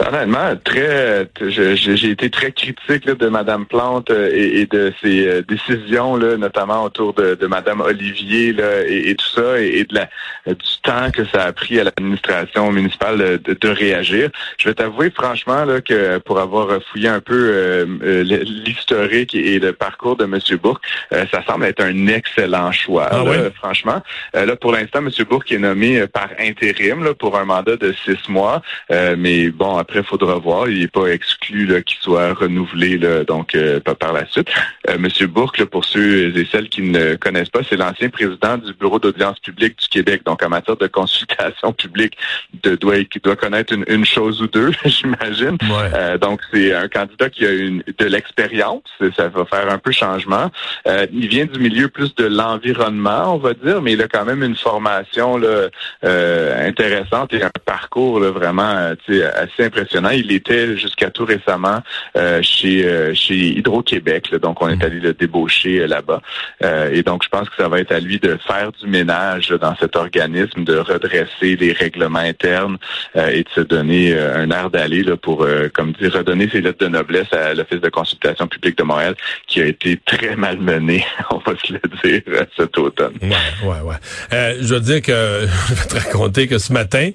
Honnêtement, 0.00 0.54
très, 0.64 1.26
j'ai 1.40 2.10
été 2.10 2.28
très 2.28 2.52
critique 2.52 3.04
là, 3.06 3.14
de 3.14 3.28
Madame 3.28 3.64
Plante 3.64 4.10
euh, 4.10 4.28
et, 4.32 4.60
et 4.60 4.66
de 4.66 4.92
ses 5.02 5.26
euh, 5.26 5.42
décisions, 5.42 6.16
là, 6.16 6.36
notamment 6.36 6.84
autour 6.84 7.14
de, 7.14 7.34
de 7.34 7.46
Madame 7.46 7.80
Olivier 7.80 8.52
là, 8.52 8.82
et, 8.86 9.10
et 9.10 9.14
tout 9.14 9.28
ça, 9.34 9.60
et, 9.60 9.78
et 9.78 9.84
de 9.84 9.94
la, 9.94 10.06
du 10.46 10.54
temps 10.82 11.10
que 11.12 11.24
ça 11.26 11.44
a 11.44 11.52
pris 11.52 11.78
à 11.80 11.84
l'administration 11.84 12.70
municipale 12.72 13.40
de, 13.42 13.54
de- 13.54 13.68
réagir. 13.68 14.30
Je 14.58 14.68
vais 14.68 14.74
t'avouer 14.74 15.10
franchement 15.10 15.64
là, 15.64 15.80
que 15.80 16.18
pour 16.18 16.38
avoir 16.38 16.68
fouillé 16.90 17.08
un 17.08 17.20
peu 17.20 17.34
euh, 17.34 17.86
euh, 18.02 18.22
l'historique 18.66 19.34
et, 19.34 19.58
le 19.58 19.72
parcours 19.72 20.16
de 20.16 20.26
Monsieur 20.26 20.56
Bourque, 20.58 20.84
euh, 21.12 21.24
ça 21.32 21.42
semble 21.46 21.64
être 21.64 21.82
un 21.82 22.06
excellent 22.08 22.70
choix. 22.72 23.08
Ah? 23.10 23.24
Franchement, 23.56 24.02
Euh, 24.36 24.44
là 24.46 24.56
pour 24.56 24.72
l'instant, 24.72 25.00
Monsieur 25.02 25.24
Bourque 25.24 25.50
est 25.52 25.58
nommé 25.58 26.00
euh, 26.00 26.06
par 26.06 26.28
intérim 26.38 27.02
là, 27.04 27.14
pour 27.14 27.38
un 27.38 27.44
mandat 27.44 27.76
de 27.76 27.92
six 28.04 28.28
mois, 28.28 28.62
Euh, 28.90 29.14
mais 29.18 29.48
bon 29.48 29.76
après 29.78 29.93
il 30.00 30.04
faudra 30.04 30.34
voir. 30.36 30.68
Il 30.68 30.80
n'est 30.80 30.88
pas 30.88 31.06
exclu 31.06 31.66
qu'il 31.84 31.98
soit 32.00 32.32
renouvelé 32.34 32.98
là, 32.98 33.24
donc 33.24 33.54
euh, 33.54 33.80
par- 33.80 34.12
la 34.12 34.26
suite. 34.26 34.48
Euh, 34.88 34.98
Monsieur 34.98 35.26
Bourque, 35.26 35.58
là, 35.58 35.66
pour 35.66 35.84
ceux 35.84 36.36
et 36.36 36.46
celles 36.50 36.68
qui 36.68 36.82
ne 36.82 37.14
connaissent 37.16 37.48
pas, 37.48 37.60
c'est 37.68 37.76
l'ancien 37.76 38.10
président 38.10 38.58
du 38.58 38.72
Bureau 38.74 38.98
d'audience 38.98 39.38
publique 39.40 39.78
du 39.78 39.88
Québec. 39.88 40.22
Donc 40.24 40.42
en 40.42 40.48
matière 40.48 40.76
de 40.76 40.86
consultation 40.86 41.72
publique, 41.84 42.16
de, 42.62 42.76
doit, 42.76 43.02
qui 43.04 43.18
doit 43.18 43.36
connaître 43.36 43.72
une, 43.72 43.84
une 43.88 44.04
chose 44.04 44.40
ou 44.42 44.46
deux, 44.46 44.70
j'imagine. 44.84 45.56
Ouais. 45.62 45.90
Euh, 45.94 46.18
donc, 46.18 46.40
c'est 46.52 46.72
un 46.74 46.88
candidat 46.88 47.30
qui 47.30 47.46
a 47.46 47.50
une, 47.52 47.82
de 47.98 48.04
l'expérience. 48.04 48.82
Ça 49.16 49.28
va 49.28 49.44
faire 49.44 49.70
un 49.70 49.78
peu 49.78 49.90
changement. 49.92 50.50
Euh, 50.86 51.06
il 51.12 51.28
vient 51.28 51.46
du 51.46 51.58
milieu 51.58 51.88
plus 51.88 52.14
de 52.14 52.26
l'environnement, 52.26 53.34
on 53.34 53.38
va 53.38 53.54
dire, 53.54 53.82
mais 53.82 53.92
il 53.92 54.02
a 54.02 54.08
quand 54.08 54.24
même 54.24 54.42
une 54.42 54.56
formation 54.56 55.36
là, 55.36 55.68
euh, 56.04 56.68
intéressante 56.68 57.32
et 57.32 57.42
un 57.42 57.50
parcours 57.64 58.20
là, 58.20 58.30
vraiment 58.30 58.92
assez 58.98 59.22
impressionnant. 59.58 59.73
Il 60.12 60.32
était 60.32 60.76
jusqu'à 60.76 61.10
tout 61.10 61.24
récemment 61.24 61.80
euh, 62.16 62.40
chez, 62.42 62.84
euh, 62.84 63.14
chez 63.14 63.34
Hydro-Québec. 63.34 64.34
donc, 64.40 64.62
on 64.62 64.68
est 64.68 64.82
allé 64.82 65.00
le 65.00 65.12
débaucher 65.12 65.80
euh, 65.80 65.86
là-bas. 65.86 66.20
Euh, 66.62 66.90
et 66.92 67.02
donc, 67.02 67.24
je 67.24 67.28
pense 67.28 67.48
que 67.48 67.56
ça 67.56 67.68
va 67.68 67.80
être 67.80 67.92
à 67.92 68.00
lui 68.00 68.18
de 68.18 68.38
faire 68.46 68.72
du 68.72 68.86
ménage 68.86 69.50
là, 69.50 69.58
dans 69.58 69.76
cet 69.76 69.96
organisme, 69.96 70.64
de 70.64 70.76
redresser 70.76 71.56
les 71.56 71.72
règlements 71.72 72.18
internes 72.18 72.78
euh, 73.16 73.28
et 73.28 73.42
de 73.42 73.48
se 73.54 73.60
donner 73.60 74.16
un 74.16 74.50
air 74.50 74.70
d'aller 74.70 75.04
pour, 75.22 75.42
euh, 75.42 75.68
comme 75.72 75.92
dire, 75.92 76.12
redonner 76.12 76.48
ses 76.48 76.60
lettres 76.60 76.84
de 76.84 76.88
noblesse 76.88 77.32
à 77.32 77.54
l'Office 77.54 77.80
de 77.80 77.88
consultation 77.88 78.46
publique 78.46 78.78
de 78.78 78.82
Montréal, 78.84 79.14
qui 79.46 79.60
a 79.60 79.66
été 79.66 79.98
très 80.04 80.36
malmené, 80.36 81.04
on 81.30 81.38
va 81.38 81.52
se 81.62 81.72
le 81.72 81.80
dire, 82.04 82.22
cet 82.56 82.76
automne. 82.78 83.14
Ouais, 83.22 83.68
ouais, 83.68 83.80
ouais. 83.84 83.94
Euh, 84.32 84.56
je 84.60 84.74
veux 84.74 84.80
dire 84.80 85.02
que 85.02 85.12
je 85.68 85.74
vais 85.74 85.86
te 85.86 86.06
raconter 86.06 86.48
que 86.48 86.58
ce 86.58 86.72
matin, 86.72 87.10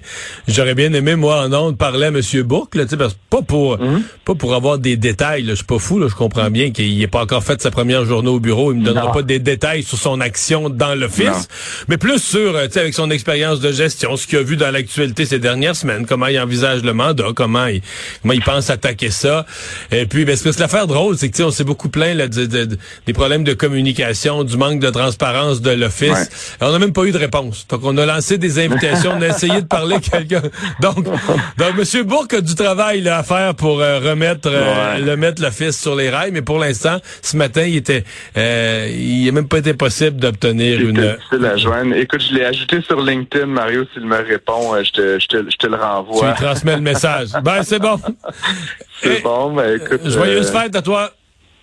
j'aurais 0.48 0.74
bien 0.74 0.92
aimé 0.92 1.16
moi 1.16 1.44
en 1.44 1.52
ondes 1.52 1.78
parler 1.78 2.06
à 2.06 2.08
M. 2.08 2.20
Bourque, 2.50 2.74
là, 2.74 2.82
parce 2.98 3.14
pas 3.30 3.42
pour 3.42 3.78
pas 4.24 4.34
pour 4.34 4.54
avoir 4.54 4.78
des 4.78 4.96
détails. 4.96 5.42
Là, 5.44 5.50
je 5.52 5.58
suis 5.58 5.64
pas 5.64 5.78
fou, 5.78 6.00
là, 6.00 6.08
je 6.08 6.16
comprends 6.16 6.50
bien 6.50 6.72
qu'il 6.72 6.98
n'est 6.98 7.06
pas 7.06 7.22
encore 7.22 7.44
fait 7.44 7.62
sa 7.62 7.70
première 7.70 8.04
journée 8.04 8.28
au 8.28 8.40
bureau. 8.40 8.72
Il 8.72 8.80
me 8.80 8.84
donnera 8.84 9.06
Non. 9.06 9.12
pas 9.12 9.22
des 9.22 9.38
détails 9.38 9.84
sur 9.84 9.96
son 9.98 10.20
action 10.20 10.68
dans 10.68 10.96
l'office, 10.96 11.46
mais 11.86 11.96
plus 11.96 12.18
sur, 12.20 12.56
euh, 12.56 12.66
tu 12.66 12.72
sais, 12.72 12.80
avec 12.80 12.94
son 12.94 13.08
expérience 13.12 13.60
de 13.60 13.70
gestion, 13.70 14.16
ce 14.16 14.26
qu'il 14.26 14.38
a 14.38 14.42
vu 14.42 14.56
dans 14.56 14.72
l'actualité 14.72 15.26
ces 15.26 15.38
dernières 15.38 15.76
semaines, 15.76 16.06
comment 16.06 16.26
il 16.26 16.40
envisage 16.40 16.82
le 16.82 16.92
mandat, 16.92 17.28
comment 17.36 17.66
il 17.66 17.82
comment 18.22 18.34
il 18.34 18.42
pense 18.42 18.68
attaquer 18.68 19.10
ça. 19.10 19.46
Et 19.92 20.06
puis, 20.06 20.24
ben, 20.24 20.34
c'est 20.36 20.42
parce 20.42 20.56
que 20.56 20.62
l'affaire 20.62 20.88
drôle, 20.88 21.16
c'est 21.16 21.28
que 21.28 21.36
tu 21.36 21.42
sais, 21.42 21.44
on 21.48 21.52
s'est 21.52 21.62
beaucoup 21.64 21.88
plaint 21.88 22.16
là, 22.16 22.26
de- 22.26 22.46
de- 22.46 22.64
de- 22.64 22.78
des 23.06 23.12
problèmes 23.12 23.44
de 23.44 23.54
communication, 23.54 24.42
du 24.42 24.56
manque 24.56 24.80
de 24.80 24.90
transparence 24.90 25.60
de 25.60 25.70
l'office. 25.70 26.56
On 26.60 26.72
n'a 26.72 26.78
même 26.80 26.92
pas 26.92 27.04
eu 27.04 27.12
de 27.12 27.18
réponse. 27.18 27.66
Donc, 27.68 27.82
on 27.84 27.96
a 27.96 28.04
lancé 28.06 28.38
des 28.38 28.58
invitations, 28.58 29.12
on 29.16 29.22
a 29.22 29.28
essayé 29.28 29.60
de 29.62 29.66
parler 29.66 29.96
à 29.96 30.00
quelqu'un. 30.00 30.42
Donc, 30.80 31.04
donc 31.04 31.72
M. 31.78 32.02
Bourque 32.04 32.39
a 32.40 32.42
du 32.42 32.54
travail 32.54 33.00
là, 33.00 33.18
à 33.18 33.22
faire 33.22 33.54
pour 33.54 33.80
euh, 33.80 33.98
remettre 34.00 34.48
euh, 34.50 34.94
Ouais. 34.94 35.00
le 35.00 35.16
mettre 35.16 35.40
l'office 35.42 35.80
sur 35.80 35.94
les 35.94 36.10
rails, 36.10 36.30
mais 36.32 36.42
pour 36.42 36.58
l'instant, 36.58 36.98
ce 37.22 37.36
matin, 37.36 37.62
il 37.62 37.76
était 37.76 38.04
euh, 38.36 38.88
il 38.90 39.24
n'a 39.26 39.32
même 39.32 39.48
pas 39.48 39.58
été 39.58 39.74
possible 39.74 40.16
d'obtenir 40.16 40.80
une. 40.80 40.92
difficile 41.16 41.46
à 41.46 41.56
joindre. 41.56 41.94
Écoute, 41.96 42.22
je 42.28 42.34
l'ai 42.34 42.44
ajouté 42.44 42.80
sur 42.82 43.00
LinkedIn, 43.00 43.46
Mario, 43.46 43.84
s'il 43.94 44.04
me 44.06 44.16
répond, 44.16 44.74
je 44.82 44.90
te, 44.90 45.18
je 45.20 45.26
te, 45.26 45.36
je 45.50 45.56
te 45.56 45.66
le 45.66 45.72
Tu 45.72 45.78
lui 45.78 45.82
renvoie. 45.82 46.32
transmets 46.32 46.76
le 46.76 46.82
message. 46.82 47.28
Ben, 47.42 47.62
c'est 47.62 47.78
bon. 47.78 47.98
C'est 49.02 49.22
bon, 49.22 49.54
ben 49.54 49.80
écoute. 49.80 50.02
Joyeuse 50.10 50.50
fête 50.50 50.76
à 50.76 50.82
toi. 50.82 51.10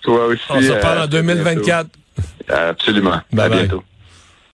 Toi 0.02 0.26
aussi. 0.28 0.42
On 0.50 0.60
se 0.62 0.72
reparle 0.72 0.98
en 1.00 1.08
très 1.08 1.22
2024. 1.22 1.64
bientôt. 1.66 2.62
Absolument. 2.70 3.22
Bye 3.32 3.46
à 3.46 3.50
bye. 3.50 3.60
bientôt. 3.60 3.84